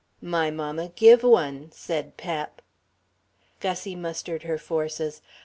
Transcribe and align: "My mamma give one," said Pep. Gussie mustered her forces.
"My 0.19 0.49
mamma 0.49 0.87
give 0.87 1.21
one," 1.21 1.69
said 1.71 2.17
Pep. 2.17 2.63
Gussie 3.59 3.95
mustered 3.95 4.41
her 4.41 4.57
forces. 4.57 5.21